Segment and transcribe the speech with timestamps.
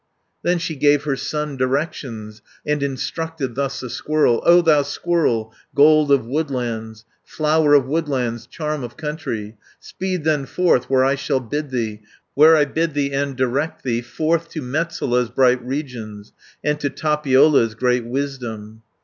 [0.41, 5.53] 210 "Then she gave her son directions, And instructed thus the squirrel: 'O thou squirrel,
[5.75, 11.39] gold of woodlands, Flower of woodlands, charm of country, Speed then forth where I shall
[11.39, 12.01] bid thee,
[12.33, 16.33] Where I bid thee and direct thee, Forth to Metsola's bright regions,
[16.63, 18.81] And to Tapiola's great wisdom.